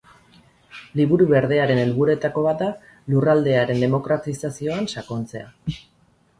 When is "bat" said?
2.47-2.65